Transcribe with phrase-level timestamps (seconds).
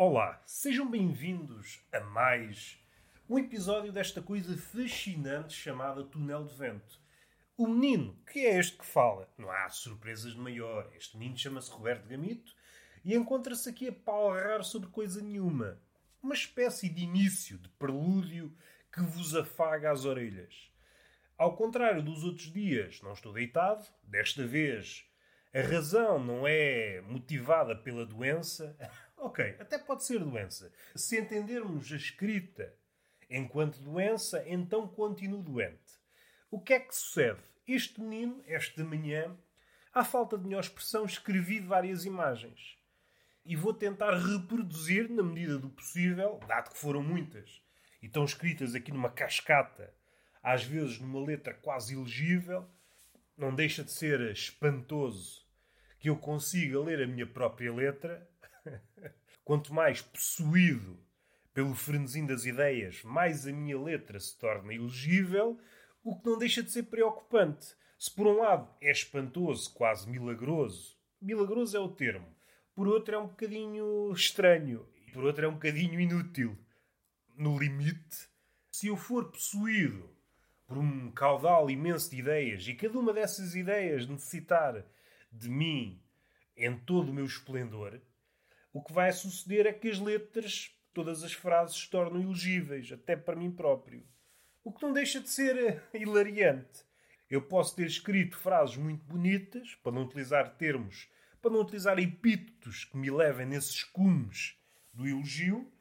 [0.00, 2.78] Olá, sejam bem-vindos a mais
[3.28, 7.00] um episódio desta coisa fascinante chamada Túnel de Vento.
[7.56, 10.88] O menino, que é este que fala, não há surpresas de maior.
[10.96, 12.54] Este menino chama-se Roberto Gamito
[13.04, 15.80] e encontra-se aqui a palrar sobre coisa nenhuma.
[16.22, 18.56] Uma espécie de início, de prelúdio
[18.92, 20.70] que vos afaga as orelhas.
[21.36, 25.04] Ao contrário dos outros dias, não estou deitado, desta vez
[25.52, 28.76] a razão não é motivada pela doença.
[29.18, 30.72] ok, até pode ser doença.
[30.94, 32.74] Se entendermos a escrita
[33.28, 35.98] enquanto doença, então continuo doente.
[36.50, 37.40] O que é que sucede?
[37.66, 39.36] Este menino, esta manhã,
[39.92, 42.78] à falta de melhor expressão, escrevi várias imagens.
[43.44, 47.62] E vou tentar reproduzir, na medida do possível, dado que foram muitas,
[48.02, 49.92] e estão escritas aqui numa cascata,
[50.42, 52.68] às vezes numa letra quase ilegível,
[53.36, 55.46] não deixa de ser espantoso
[55.98, 58.28] que eu consiga ler a minha própria letra.
[59.44, 60.98] Quanto mais possuído
[61.54, 65.58] pelo frenesim das ideias, mais a minha letra se torna ilegível,
[66.04, 67.74] o que não deixa de ser preocupante.
[67.98, 72.28] Se por um lado é espantoso, quase milagroso, milagroso é o termo,
[72.74, 76.56] por outro é um bocadinho estranho, e por outro é um bocadinho inútil.
[77.36, 78.28] No limite,
[78.70, 80.08] se eu for possuído
[80.66, 84.84] por um caudal imenso de ideias e cada uma dessas ideias necessitar
[85.32, 86.00] de mim
[86.56, 88.00] em todo o meu esplendor,
[88.78, 93.16] o que vai suceder é que as letras, todas as frases, se tornam ilegíveis, até
[93.16, 94.06] para mim próprio.
[94.62, 96.84] O que não deixa de ser eh, hilariante.
[97.28, 101.10] Eu posso ter escrito frases muito bonitas, para não utilizar termos,
[101.42, 104.56] para não utilizar epítetos que me levem nesses cumes
[104.94, 105.72] do elogio,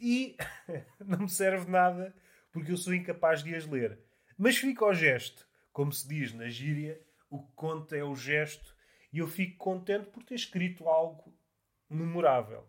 [0.00, 0.36] e
[0.98, 2.12] não me serve nada
[2.50, 4.00] porque eu sou incapaz de as ler.
[4.36, 5.46] Mas fica ao gesto.
[5.72, 7.00] Como se diz na gíria,
[7.30, 8.74] o que conta é o gesto
[9.12, 11.32] e eu fico contente por ter escrito algo
[11.94, 12.66] memorável.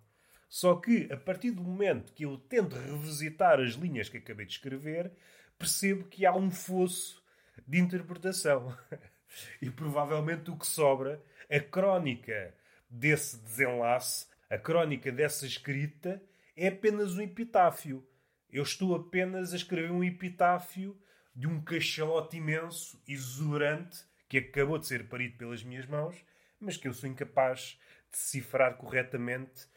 [0.49, 4.53] Só que, a partir do momento que eu tento revisitar as linhas que acabei de
[4.53, 5.11] escrever,
[5.57, 7.23] percebo que há um fosso
[7.67, 8.75] de interpretação.
[9.61, 12.53] e provavelmente o que sobra, a crónica
[12.89, 16.21] desse desenlace, a crónica dessa escrita,
[16.55, 18.07] é apenas um epitáfio.
[18.51, 20.95] Eu estou apenas a escrever um epitáfio
[21.35, 26.15] de um cachalote imenso, exuberante, que acabou de ser parido pelas minhas mãos,
[26.59, 27.79] mas que eu sou incapaz
[28.13, 29.67] decifrar corretamente.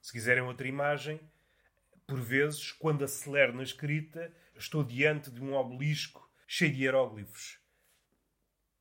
[0.00, 1.20] Se quiserem outra imagem,
[2.06, 7.58] por vezes, quando acelero na escrita, estou diante de um obelisco cheio de hieróglifos.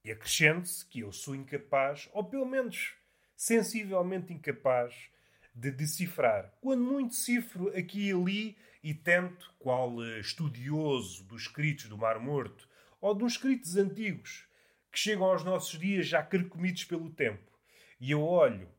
[0.03, 2.93] E acrescente-se que eu sou incapaz, ou pelo menos
[3.35, 5.09] sensivelmente incapaz,
[5.55, 6.51] de decifrar.
[6.59, 12.67] Quando muito cifro aqui e ali e tento, qual estudioso dos escritos do Mar Morto
[12.99, 14.47] ou dos escritos antigos
[14.91, 17.51] que chegam aos nossos dias já carcomidos pelo tempo,
[17.99, 18.69] e eu olho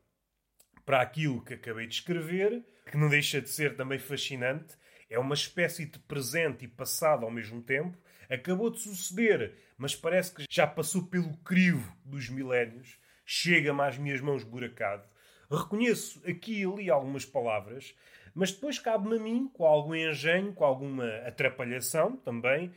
[0.85, 4.75] para aquilo que acabei de escrever, que não deixa de ser também fascinante,
[5.09, 7.97] é uma espécie de presente e passado ao mesmo tempo,
[8.29, 14.21] acabou de suceder, mas parece que já passou pelo crivo dos milénios, chega-me às minhas
[14.21, 15.07] mãos buracado.
[15.49, 17.95] Reconheço aqui e ali algumas palavras,
[18.33, 22.71] mas depois cabe-me a mim, com algum engenho, com alguma atrapalhação também,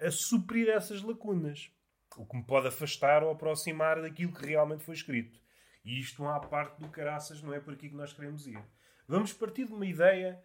[0.00, 1.70] a suprir essas lacunas.
[2.16, 5.43] O que me pode afastar ou aproximar daquilo que realmente foi escrito.
[5.84, 8.58] E isto não há parte do caraças, não é por aqui que nós queremos ir.
[9.06, 10.42] Vamos partir de uma ideia,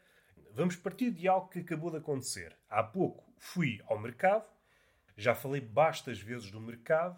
[0.54, 2.56] vamos partir de algo que acabou de acontecer.
[2.70, 4.46] Há pouco fui ao mercado,
[5.16, 7.18] já falei bastas vezes do mercado,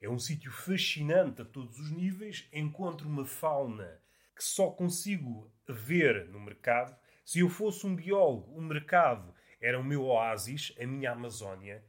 [0.00, 4.00] é um sítio fascinante a todos os níveis, encontro uma fauna
[4.34, 6.96] que só consigo ver no mercado.
[7.24, 11.82] Se eu fosse um biólogo, o mercado era o meu oásis, a minha Amazónia.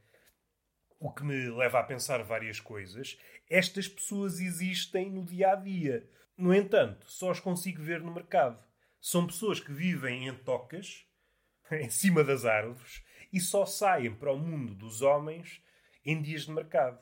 [0.98, 3.18] O que me leva a pensar várias coisas.
[3.48, 6.08] Estas pessoas existem no dia a dia.
[6.36, 8.62] No entanto, só as consigo ver no mercado.
[9.00, 11.06] São pessoas que vivem em tocas,
[11.70, 13.02] em cima das árvores,
[13.32, 15.62] e só saem para o mundo dos homens
[16.04, 16.98] em dias de mercado.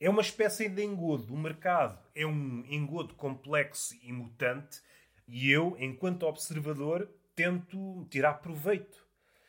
[0.00, 1.34] É uma espécie de engodo.
[1.34, 4.80] O mercado é um engodo complexo e mutante
[5.28, 9.01] e eu, enquanto observador, tento tirar proveito.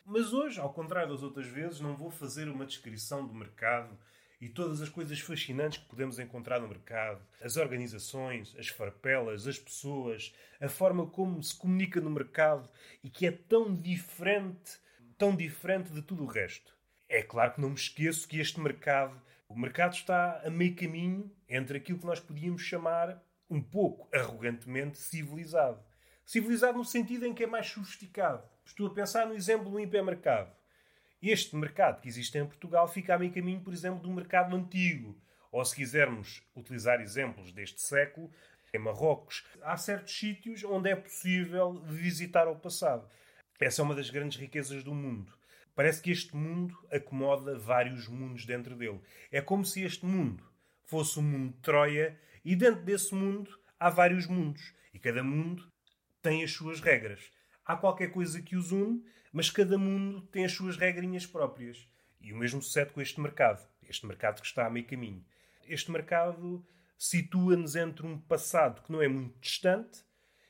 [0.06, 3.98] Mas hoje, ao contrário das outras vezes, não vou fazer uma descrição do mercado
[4.42, 9.58] e todas as coisas fascinantes que podemos encontrar no mercado, as organizações, as farpelas, as
[9.58, 12.70] pessoas, a forma como se comunica no mercado
[13.02, 14.78] e que é tão diferente,
[15.18, 16.76] tão diferente de tudo o resto.
[17.08, 19.22] É claro que não me esqueço que este mercado
[19.54, 24.98] o mercado está a meio caminho entre aquilo que nós podíamos chamar, um pouco arrogantemente,
[24.98, 25.80] civilizado.
[26.26, 28.44] Civilizado no sentido em que é mais sofisticado.
[28.66, 30.52] Estou a pensar no exemplo do hipermercado.
[31.22, 35.16] Este mercado que existe em Portugal fica a meio caminho, por exemplo, do mercado antigo.
[35.52, 38.32] Ou, se quisermos utilizar exemplos deste século,
[38.74, 39.44] em Marrocos.
[39.62, 43.08] Há certos sítios onde é possível visitar o passado.
[43.60, 45.32] Essa é uma das grandes riquezas do mundo.
[45.76, 49.00] Parece que este mundo acomoda vários mundos dentro dele.
[49.32, 50.44] É como se este mundo
[50.86, 54.74] fosse o mundo de Troia e dentro desse mundo há vários mundos.
[54.94, 55.68] E cada mundo
[56.22, 57.32] tem as suas regras.
[57.66, 61.88] Há qualquer coisa que os une, mas cada mundo tem as suas regrinhas próprias.
[62.22, 63.68] E o mesmo sucede com este mercado.
[63.88, 65.26] Este mercado que está a meio caminho.
[65.68, 66.66] Este mercado
[66.98, 70.04] situa-nos entre um passado que não é muito distante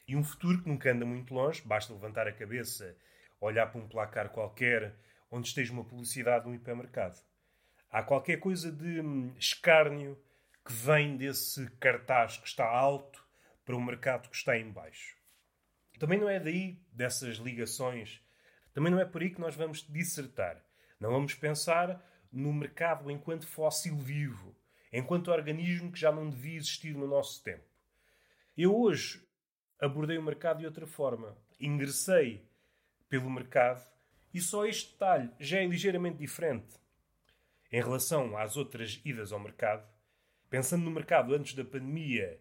[0.08, 1.62] e um futuro que nunca anda muito longe.
[1.66, 2.96] Basta levantar a cabeça,
[3.40, 4.96] olhar para um placar qualquer
[5.32, 7.18] onde esteja uma publicidade de um hipermercado.
[7.92, 10.18] Há qualquer coisa de hum, escárnio
[10.66, 13.24] que vem desse cartaz que está alto
[13.66, 15.16] para o mercado que está em baixo.
[16.00, 18.22] Também não é daí, dessas ligações,
[18.74, 20.64] também não é por aí que nós vamos dissertar.
[21.00, 24.56] Não vamos pensar no mercado enquanto fóssil vivo,
[24.92, 27.64] enquanto organismo que já não devia existir no nosso tempo.
[28.58, 29.28] Eu hoje
[29.80, 31.38] abordei o mercado de outra forma.
[31.60, 32.48] Ingressei
[33.08, 33.86] pelo mercado
[34.34, 36.80] e só este detalhe já é ligeiramente diferente
[37.72, 39.88] em relação às outras idas ao mercado.
[40.50, 42.40] Pensando no mercado antes da pandemia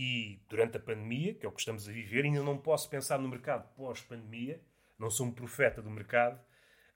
[0.00, 3.18] e durante a pandemia, que é o que estamos a viver, ainda não posso pensar
[3.18, 4.62] no mercado pós-pandemia,
[4.96, 6.40] não sou um profeta do mercado,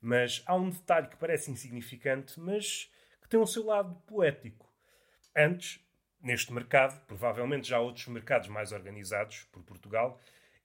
[0.00, 4.72] mas há um detalhe que parece insignificante, mas que tem o seu lado poético.
[5.36, 5.84] Antes,
[6.20, 10.20] neste mercado, provavelmente já há outros mercados mais organizados por Portugal,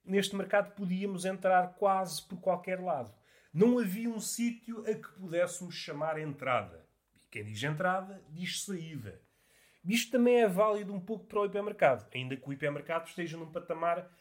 [0.05, 3.11] neste mercado podíamos entrar quase por qualquer lado.
[3.51, 6.87] Não havia um sítio a que pudéssemos chamar entrada.
[7.15, 9.26] E quem diz entrada, diz saída.
[9.87, 13.49] Isto também é válido um pouco para o hipermercado, ainda que o hipermercado esteja num
[13.49, 14.11] patamar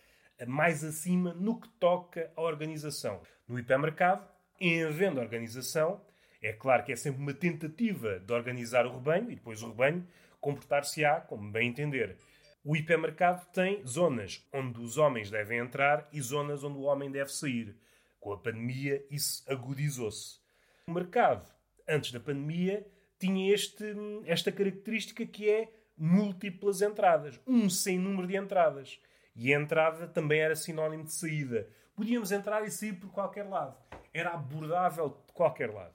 [0.46, 3.20] mais acima no que toca à organização.
[3.48, 4.24] No hipermercado,
[4.60, 6.00] em havendo organização,
[6.40, 10.06] é claro que é sempre uma tentativa de organizar o rebanho e depois o rebanho
[10.40, 12.16] comportar-se-á como bem entender.
[12.64, 17.32] O hipermercado tem zonas onde os homens devem entrar e zonas onde o homem deve
[17.32, 17.76] sair.
[18.20, 20.38] Com a pandemia, isso agudizou-se.
[20.86, 21.50] O mercado,
[21.88, 22.86] antes da pandemia,
[23.18, 23.84] tinha este,
[24.24, 29.00] esta característica que é múltiplas entradas, um sem número de entradas.
[29.34, 31.68] E a entrada também era sinónimo de saída.
[31.94, 33.76] Podíamos entrar e sair por qualquer lado.
[34.12, 35.94] Era abordável de qualquer lado.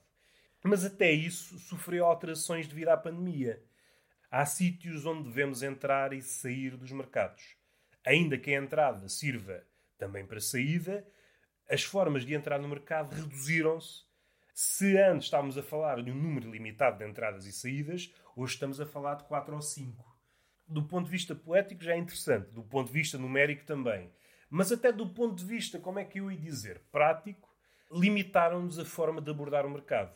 [0.64, 3.64] Mas até isso sofreu alterações devido à pandemia.
[4.30, 7.56] Há sítios onde devemos entrar e sair dos mercados.
[8.06, 9.64] Ainda que a entrada sirva
[9.98, 11.06] também para saída,
[11.70, 14.04] as formas de entrar no mercado reduziram-se
[14.54, 18.80] se antes estávamos a falar de um número limitado de entradas e saídas, hoje estamos
[18.82, 20.20] a falar de 4 ou 5.
[20.68, 24.12] Do ponto de vista poético já é interessante, do ponto de vista numérico também.
[24.50, 27.50] Mas até do ponto de vista, como é que eu ia dizer, prático,
[27.90, 30.14] limitaram-nos a forma de abordar o mercado.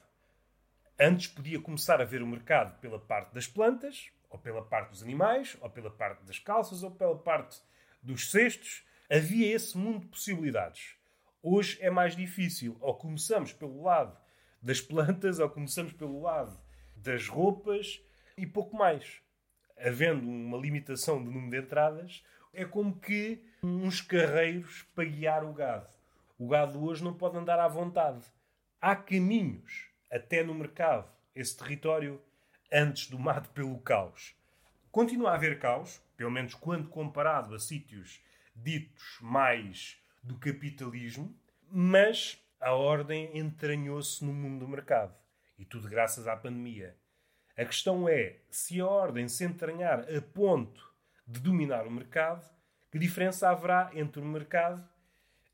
[1.00, 5.04] Antes podia começar a ver o mercado pela parte das plantas, ou pela parte dos
[5.04, 7.62] animais, ou pela parte das calças, ou pela parte
[8.02, 8.86] dos cestos.
[9.10, 10.96] Havia esse mundo de possibilidades.
[11.42, 12.78] Hoje é mais difícil.
[12.82, 14.18] Ou começamos pelo lado
[14.66, 16.60] das plantas ou começamos pelo lado
[16.96, 18.02] das roupas
[18.36, 19.22] e pouco mais.
[19.78, 25.54] Havendo uma limitação de número de entradas, é como que uns carreiros para guiar o
[25.54, 25.88] gado.
[26.36, 28.26] O gado hoje não pode andar à vontade.
[28.82, 32.20] Há caminhos até no mercado, esse território
[32.74, 34.36] antes domado pelo caos.
[34.92, 38.20] Continua a haver caos, pelo menos quando comparado a sítios
[38.56, 41.38] ditos mais do capitalismo,
[41.70, 45.16] mas a ordem entranhou-se no mundo do mercado.
[45.58, 46.96] E tudo graças à pandemia.
[47.58, 50.94] A questão é, se a ordem se entranhar a ponto
[51.26, 52.46] de dominar o mercado,
[52.92, 54.88] que diferença haverá entre um mercado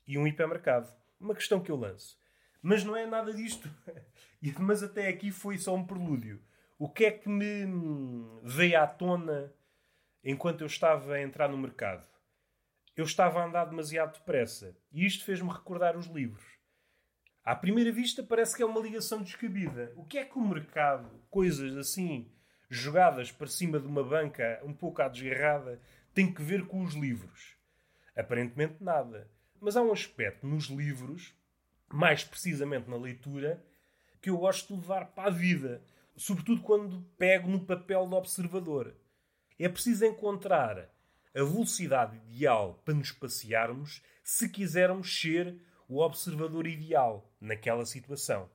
[0.06, 0.88] e um hipermercado?
[1.20, 2.18] Uma questão que eu lanço.
[2.60, 3.68] Mas não é nada disto.
[4.58, 6.42] Mas até aqui foi só um prelúdio.
[6.78, 7.64] O que é que me
[8.42, 9.52] veio à tona
[10.24, 12.06] enquanto eu estava a entrar no mercado?
[12.96, 16.61] Eu estava a andar demasiado depressa e isto fez-me recordar os livros.
[17.44, 19.92] À primeira vista parece que é uma ligação descabida.
[19.96, 22.30] O que é que o mercado, coisas assim,
[22.70, 25.80] jogadas para cima de uma banca um pouco à desgarrada,
[26.14, 27.56] tem que ver com os livros?
[28.14, 29.28] Aparentemente nada.
[29.60, 31.34] Mas há um aspecto nos livros,
[31.92, 33.60] mais precisamente na leitura,
[34.20, 35.82] que eu gosto de levar para a vida.
[36.16, 38.94] Sobretudo quando pego no papel do observador.
[39.58, 40.88] É preciso encontrar
[41.34, 45.56] a velocidade ideal para nos passearmos se quisermos ser
[45.88, 48.48] o observador ideal naquela situação.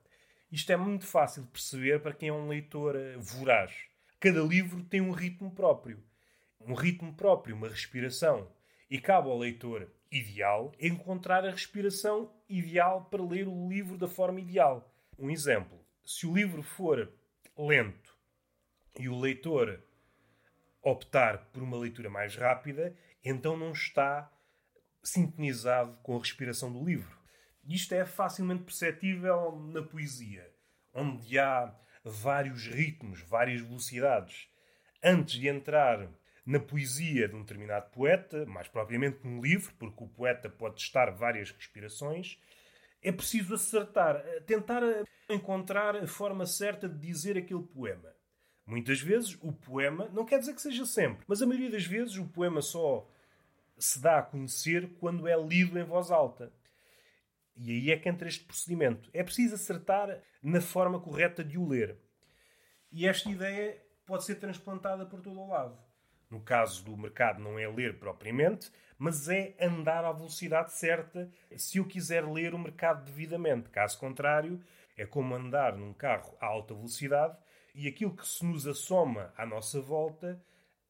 [0.51, 3.73] Isto é muito fácil de perceber para quem é um leitor eh, voraz.
[4.19, 6.01] Cada livro tem um ritmo próprio.
[6.61, 8.49] Um ritmo próprio, uma respiração.
[8.89, 14.39] E cabe ao leitor ideal encontrar a respiração ideal para ler o livro da forma
[14.39, 14.89] ideal.
[15.19, 17.11] Um exemplo: se o livro for
[17.57, 18.15] lento
[18.97, 19.83] e o leitor
[20.81, 24.31] optar por uma leitura mais rápida, então não está
[25.03, 27.16] sintonizado com a respiração do livro.
[27.67, 30.49] Isto é facilmente perceptível na poesia,
[30.93, 34.47] onde há vários ritmos, várias velocidades.
[35.03, 36.09] Antes de entrar
[36.45, 41.11] na poesia de um determinado poeta, mais propriamente num livro, porque o poeta pode testar
[41.11, 42.39] várias respirações,
[43.03, 44.81] é preciso acertar, tentar
[45.29, 48.15] encontrar a forma certa de dizer aquele poema.
[48.65, 52.15] Muitas vezes o poema, não quer dizer que seja sempre, mas a maioria das vezes
[52.15, 53.09] o poema só
[53.77, 56.51] se dá a conhecer quando é lido em voz alta.
[57.57, 59.09] E aí é que entra este procedimento.
[59.13, 61.97] É preciso acertar na forma correta de o ler.
[62.91, 65.77] E esta ideia pode ser transplantada por todo o lado.
[66.29, 71.77] No caso do mercado, não é ler propriamente, mas é andar à velocidade certa se
[71.77, 73.69] eu quiser ler o mercado devidamente.
[73.69, 74.61] Caso contrário,
[74.97, 77.37] é como andar num carro a alta velocidade
[77.73, 80.41] e aquilo que se nos assoma à nossa volta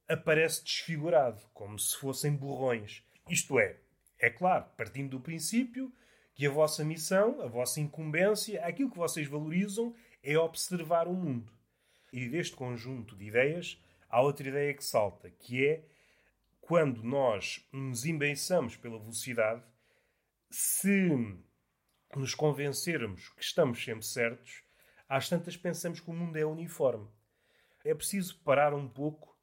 [0.08, 3.04] aparece desfigurado, como se fossem borrões.
[3.30, 3.78] Isto é,
[4.20, 5.92] é claro, partindo do princípio
[6.38, 11.52] que a vossa missão, a vossa incumbência, aquilo que vocês valorizam é observar o mundo.
[12.14, 15.84] E deste conjunto de ideias, há outra ideia que salta, que é
[16.62, 19.64] quando nós nos embeiçamos pela velocidade,
[20.52, 21.10] se
[22.16, 24.62] nos convencermos que estamos sempre certos,
[25.10, 27.08] às tantas pensamos que o mundo é uniforme.
[27.84, 29.36] É preciso parar um pouco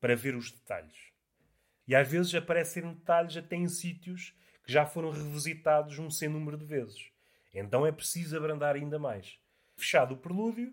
[0.00, 1.12] para ver os detalhes.
[1.86, 4.34] E às vezes aparecem detalhes até em sítios
[4.70, 7.10] que já foram revisitados um sem número de vezes.
[7.52, 9.36] Então é preciso abrandar ainda mais.
[9.76, 10.72] Fechado o prelúdio,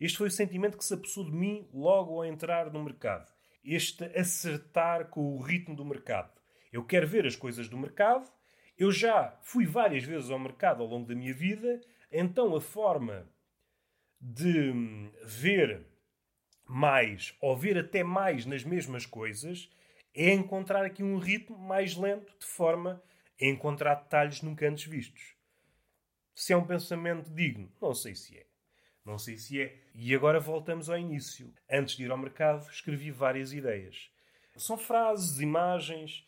[0.00, 3.30] este foi o sentimento que se apossou de mim logo ao entrar no mercado.
[3.62, 6.32] Este acertar com o ritmo do mercado.
[6.72, 8.26] Eu quero ver as coisas do mercado.
[8.78, 13.28] Eu já fui várias vezes ao mercado ao longo da minha vida, então a forma
[14.18, 14.72] de
[15.22, 15.86] ver
[16.64, 19.70] mais, ou ver até mais nas mesmas coisas,
[20.14, 23.02] é encontrar aqui um ritmo mais lento, de forma
[23.40, 25.34] encontrar detalhes nunca antes vistos.
[26.34, 28.46] Se é um pensamento digno, não sei se é.
[29.04, 29.80] Não sei se é.
[29.94, 31.52] E agora voltamos ao início.
[31.70, 34.10] Antes de ir ao mercado, escrevi várias ideias.
[34.56, 36.26] São frases, imagens.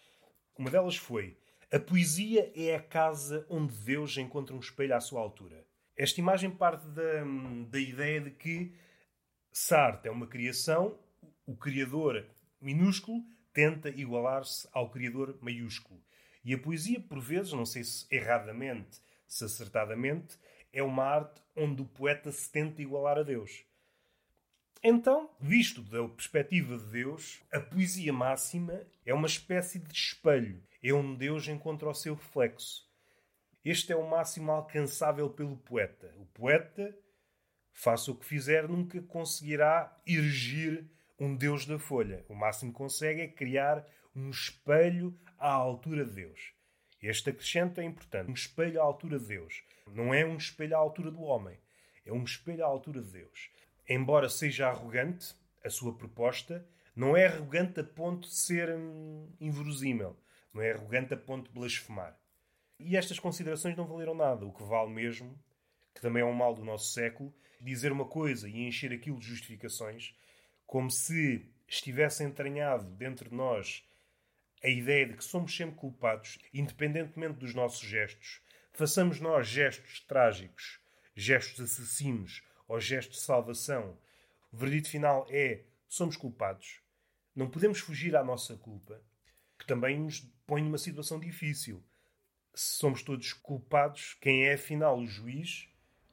[0.57, 1.37] Uma delas foi:
[1.71, 5.65] A poesia é a casa onde Deus encontra um espelho à sua altura.
[5.97, 7.25] Esta imagem parte da,
[7.69, 8.73] da ideia de que
[9.53, 10.99] Sartre é uma criação,
[11.45, 12.27] o criador
[12.61, 16.01] minúsculo tenta igualar-se ao criador maiúsculo.
[16.45, 20.39] E a poesia, por vezes, não sei se erradamente, se acertadamente,
[20.73, 23.65] é uma arte onde o poeta se tenta igualar a Deus.
[24.83, 30.63] Então, visto da perspectiva de Deus, a poesia máxima é uma espécie de espelho.
[30.83, 32.89] É onde Deus encontra o seu reflexo.
[33.63, 36.15] Este é o máximo alcançável pelo poeta.
[36.17, 36.97] O poeta
[37.73, 42.25] faça o que fizer, nunca conseguirá erigir um Deus da folha.
[42.27, 46.53] O máximo que consegue é criar um espelho à altura de Deus.
[47.03, 48.31] Este acrescento é importante.
[48.31, 49.63] Um espelho à altura de Deus.
[49.87, 51.59] Não é um espelho à altura do homem.
[52.05, 53.51] É um espelho à altura de Deus.
[53.89, 60.17] Embora seja arrogante, a sua proposta não é arrogante a ponto de ser hum, inverosímil.
[60.53, 62.19] Não é arrogante a ponto de blasfemar.
[62.79, 64.45] E estas considerações não valeram nada.
[64.45, 65.39] O que vale mesmo,
[65.95, 69.27] que também é um mal do nosso século, dizer uma coisa e encher aquilo de
[69.27, 70.15] justificações,
[70.67, 73.85] como se estivesse entranhado dentro de nós
[74.63, 78.41] a ideia de que somos sempre culpados, independentemente dos nossos gestos.
[78.73, 80.81] Façamos nós gestos trágicos,
[81.15, 83.99] gestos assassinos ou gestos de salvação.
[84.53, 86.81] O verdito final é: somos culpados.
[87.35, 89.03] Não podemos fugir à nossa culpa,
[89.59, 91.83] que também nos põe numa situação difícil.
[92.55, 95.71] Se somos todos culpados, quem é afinal o juiz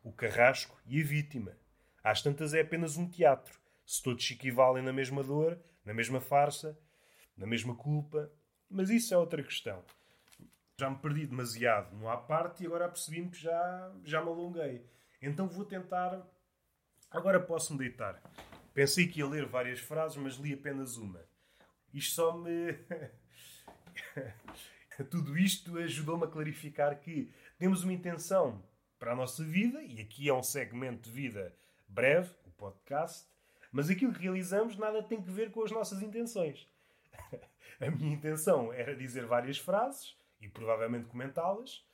[0.08, 1.58] o carrasco e a vítima.
[2.02, 3.60] Às tantas é apenas um teatro.
[3.86, 6.80] Se todos se equivalem na mesma dor, na mesma farsa,
[7.38, 8.32] na mesma culpa.
[8.70, 9.84] Mas isso é outra questão.
[10.80, 14.86] Já me perdi demasiado no à parte e agora percebi-me que já, já me alonguei.
[15.22, 16.22] Então vou tentar.
[17.10, 18.22] Agora posso-me deitar.
[18.74, 21.24] Pensei que ia ler várias frases, mas li apenas uma.
[21.94, 22.78] Isto só me.
[25.10, 28.64] Tudo isto ajudou-me a clarificar que temos uma intenção
[29.00, 31.56] para a nossa vida, e aqui é um segmento de vida
[31.88, 33.28] breve, o podcast,
[33.72, 36.68] mas aquilo que realizamos nada tem que ver com as nossas intenções.
[37.80, 41.86] a minha intenção era dizer várias frases e provavelmente comentá-las,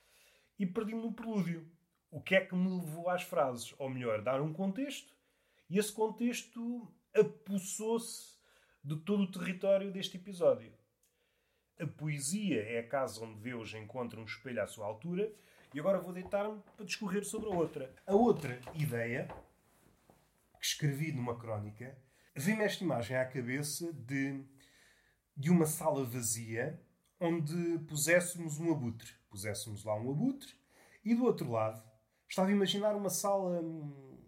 [0.59, 1.69] e perdi-me no prelúdio.
[2.11, 3.73] O que é que me levou às frases?
[3.79, 5.13] Ou melhor, dar um contexto,
[5.69, 8.37] e esse contexto apossou-se
[8.83, 10.73] de todo o território deste episódio.
[11.79, 15.33] A poesia é a casa onde Deus encontra um espelho à sua altura,
[15.73, 17.95] e agora vou deitar-me para discorrer sobre a outra.
[18.05, 19.27] A outra ideia,
[20.59, 21.97] que escrevi numa crónica,
[22.35, 24.43] Vem-me esta imagem à cabeça de,
[25.35, 26.81] de uma sala vazia
[27.19, 29.11] onde puséssemos um abutre.
[29.29, 30.53] Puséssemos lá um abutre
[31.03, 31.83] e do outro lado
[32.27, 33.61] estava a imaginar uma sala.
[33.61, 34.19] Hum,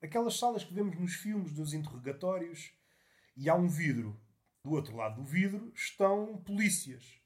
[0.00, 2.72] aquelas salas que vemos nos filmes dos interrogatórios
[3.36, 4.20] e há um vidro.
[4.64, 7.20] Do outro lado do vidro estão polícias.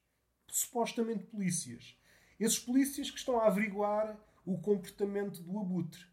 [0.48, 1.98] Supostamente polícias.
[2.40, 6.06] Esses polícias que estão a averiguar o comportamento do abutre.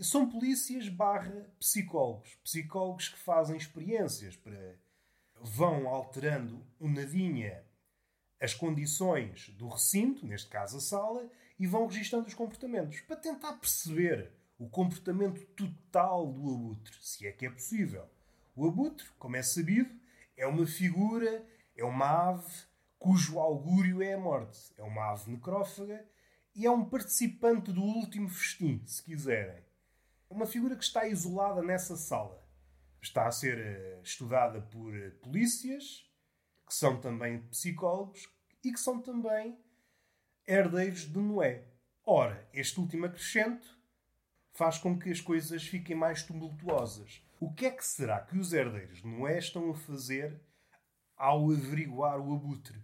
[0.00, 2.34] São polícias barra psicólogos.
[2.42, 4.80] Psicólogos que fazem experiências para...
[5.42, 7.64] Vão alterando um nadinha
[8.40, 13.52] as condições do recinto, neste caso a sala, e vão registando os comportamentos para tentar
[13.54, 18.08] perceber o comportamento total do abutre, se é que é possível.
[18.54, 19.92] O abutre, como é sabido,
[20.36, 21.44] é uma figura,
[21.76, 22.64] é uma ave
[22.98, 24.72] cujo augúrio é a morte.
[24.76, 26.06] É uma ave necrófaga
[26.54, 29.64] e é um participante do último festim, se quiserem.
[30.30, 32.41] É uma figura que está isolada nessa sala.
[33.02, 36.08] Está a ser eh, estudada por eh, polícias,
[36.64, 38.28] que são também psicólogos
[38.64, 39.58] e que são também
[40.46, 41.66] herdeiros de Noé.
[42.04, 43.76] Ora, este último acrescento
[44.52, 47.26] faz com que as coisas fiquem mais tumultuosas.
[47.40, 50.40] O que é que será que os herdeiros de Noé estão a fazer
[51.16, 52.80] ao averiguar o abutre?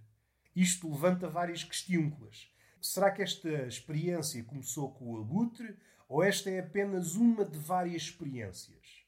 [0.54, 2.52] Isto levanta várias questiúnculas.
[2.80, 8.02] Será que esta experiência começou com o abutre ou esta é apenas uma de várias
[8.02, 9.07] experiências?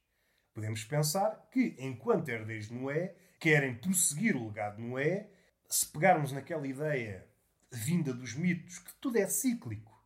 [0.53, 5.31] Podemos pensar que, enquanto herdeiros de Noé, querem prosseguir o legado de Noé,
[5.69, 7.27] se pegarmos naquela ideia
[7.71, 9.97] vinda dos mitos que tudo é cíclico,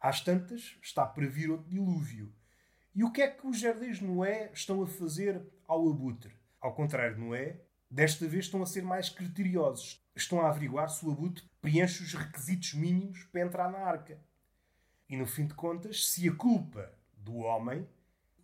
[0.00, 2.34] às tantas está para vir outro dilúvio.
[2.94, 6.34] E o que é que os herdeiros de Noé estão a fazer ao abutre?
[6.60, 10.02] Ao contrário de Noé, desta vez estão a ser mais criteriosos.
[10.16, 14.18] Estão a averiguar se o abutre preenche os requisitos mínimos para entrar na arca.
[15.08, 17.86] E no fim de contas, se a culpa do homem,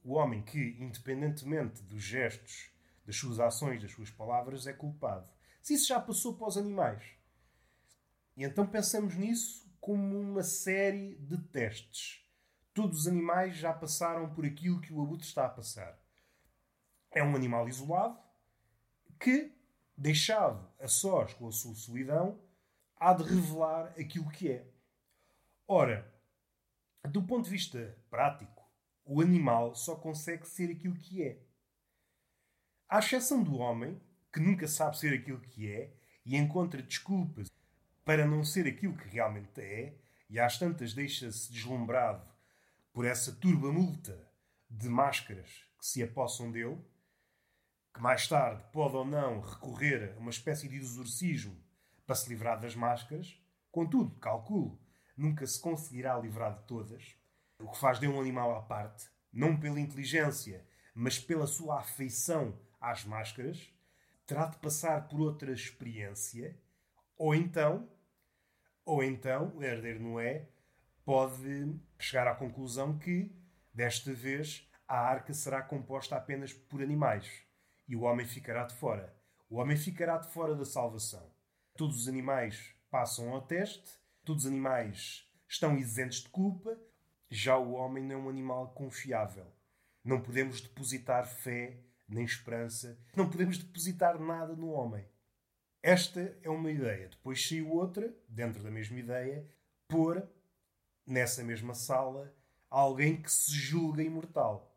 [0.06, 2.70] o homem que, independentemente dos gestos,
[3.04, 5.28] das suas ações, das suas palavras, é culpado.
[5.60, 7.02] Se isso já passou para os animais.
[8.36, 12.24] E então pensamos nisso como uma série de testes.
[12.72, 15.98] Todos os animais já passaram por aquilo que o abutre está a passar.
[17.10, 18.16] É um animal isolado
[19.18, 19.52] que,
[19.96, 22.40] deixado a sós com a sua solidão,
[22.94, 24.70] há de revelar aquilo que é.
[25.66, 26.08] Ora,
[27.08, 28.55] do ponto de vista prático,
[29.06, 31.40] o animal só consegue ser aquilo que é.
[32.88, 34.00] À exceção do homem,
[34.32, 37.48] que nunca sabe ser aquilo que é e encontra desculpas
[38.04, 39.96] para não ser aquilo que realmente é,
[40.28, 42.28] e às tantas deixa-se deslumbrado
[42.92, 44.28] por essa turba multa
[44.68, 46.78] de máscaras que se apossam dele,
[47.94, 51.56] que mais tarde pode ou não recorrer a uma espécie de exorcismo
[52.04, 53.40] para se livrar das máscaras,
[53.70, 54.80] contudo, calculo,
[55.16, 57.16] nunca se conseguirá livrar de todas,
[57.58, 62.58] o que faz de um animal à parte, não pela inteligência, mas pela sua afeição
[62.80, 63.72] às máscaras,
[64.26, 66.58] terá de passar por outra experiência,
[67.16, 67.88] ou então
[68.84, 70.48] ou então o herdeiro Noé
[71.04, 73.34] pode chegar à conclusão que,
[73.74, 77.28] desta vez, a arca será composta apenas por animais
[77.88, 79.14] e o homem ficará de fora.
[79.50, 81.28] O homem ficará de fora da salvação.
[81.76, 83.90] Todos os animais passam ao teste,
[84.24, 86.78] todos os animais estão isentos de culpa,
[87.30, 89.46] já o homem não é um animal confiável.
[90.04, 95.04] Não podemos depositar fé nem esperança, não podemos depositar nada no homem.
[95.82, 97.08] Esta é uma ideia.
[97.08, 99.48] Depois saiu outra, dentro da mesma ideia,
[99.88, 100.26] pôr
[101.06, 102.34] nessa mesma sala
[102.70, 104.76] alguém que se julga imortal.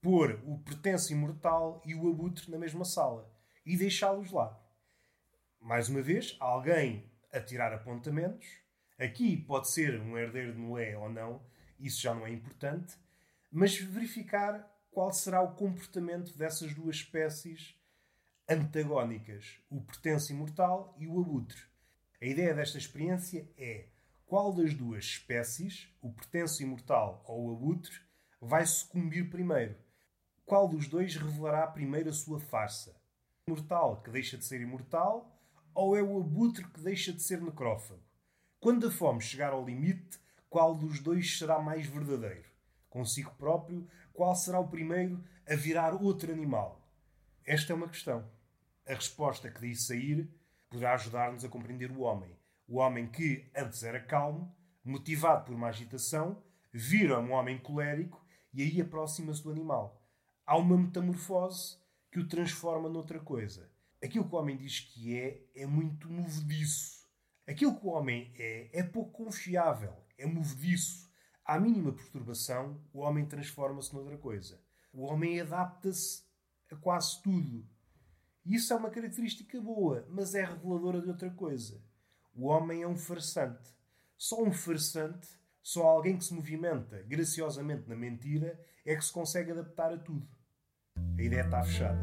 [0.00, 3.32] Pôr o pertence imortal e o abutre na mesma sala
[3.66, 4.58] e deixá-los lá.
[5.60, 8.46] Mais uma vez, alguém a tirar apontamentos.
[8.98, 11.42] Aqui pode ser um herdeiro de Noé ou não,
[11.78, 12.96] isso já não é importante,
[13.50, 17.76] mas verificar qual será o comportamento dessas duas espécies
[18.48, 21.62] antagónicas, o pertence imortal e o abutre.
[22.20, 23.88] A ideia desta experiência é
[24.26, 28.00] qual das duas espécies, o pertence imortal ou o abutre,
[28.40, 29.76] vai sucumbir primeiro.
[30.44, 32.96] Qual dos dois revelará primeiro a sua farsa?
[33.46, 35.38] O imortal que deixa de ser imortal
[35.74, 38.02] ou é o abutre que deixa de ser necrófago?
[38.58, 42.48] Quando a fome chegar ao limite, qual dos dois será mais verdadeiro?
[42.88, 46.80] Consigo próprio, qual será o primeiro a virar outro animal?
[47.44, 48.24] Esta é uma questão
[48.88, 50.28] a resposta que daí sair
[50.70, 52.34] poderá ajudar-nos a compreender o homem.
[52.66, 58.62] O homem que antes era calmo, motivado por uma agitação, vira um homem colérico e
[58.62, 60.02] aí aproxima-se do animal.
[60.46, 61.76] Há uma metamorfose
[62.10, 63.70] que o transforma noutra coisa.
[64.02, 67.06] Aquilo que o homem diz que é, é muito movediço.
[67.46, 71.08] Aquilo que o homem é, é pouco confiável, é movediço.
[71.44, 74.60] À mínima perturbação, o homem transforma-se noutra coisa.
[74.92, 76.22] O homem adapta-se
[76.70, 77.66] a quase tudo.
[78.44, 81.82] Isso é uma característica boa, mas é reveladora de outra coisa.
[82.34, 83.74] O homem é um farsante.
[84.16, 85.28] Só um farsante,
[85.62, 90.28] só alguém que se movimenta graciosamente na mentira, é que se consegue adaptar a tudo.
[91.16, 91.98] A ideia está fechada.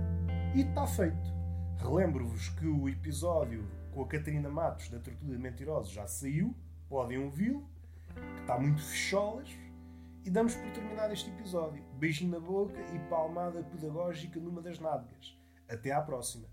[0.55, 1.35] E está feito.
[1.77, 6.55] Relembro-vos que o episódio com a Catarina Matos da Tortuga de Mentirosos já saiu,
[6.87, 7.69] podem ouvi-lo,
[8.45, 9.49] está muito fecholas.
[10.23, 11.83] E damos por terminado este episódio.
[11.97, 15.37] Beijinho na boca e palmada pedagógica numa das nádegas.
[15.67, 16.47] Até à próxima.